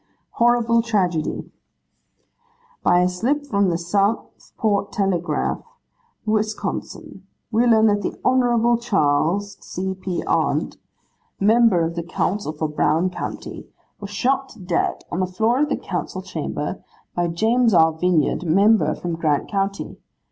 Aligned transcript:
'Horrible 0.31 0.81
Tragedy. 0.81 1.51
'By 2.81 3.01
a 3.01 3.07
slip 3.07 3.45
from 3.45 3.69
The 3.69 3.77
Southport 3.77 4.91
Telegraph, 4.91 5.63
Wisconsin, 6.25 7.27
we 7.51 7.67
learn 7.67 7.85
that 7.85 8.01
the 8.01 8.19
Hon. 8.25 8.77
Charles 8.79 9.57
C. 9.63 9.93
P. 9.93 10.23
Arndt, 10.23 10.77
Member 11.39 11.81
of 11.85 11.93
the 11.93 12.01
Council 12.01 12.51
for 12.51 12.67
Brown 12.67 13.11
county, 13.11 13.67
was 13.99 14.09
shot 14.09 14.57
dead 14.65 15.03
on 15.11 15.19
the 15.19 15.27
floor 15.27 15.61
of 15.61 15.69
the 15.69 15.77
Council 15.77 16.23
chamber, 16.23 16.83
by 17.13 17.27
James 17.27 17.71
R. 17.71 17.93
Vinyard, 17.93 18.43
Member 18.43 18.95
from 18.95 19.13
Grant 19.15 19.49
county. 19.51 19.99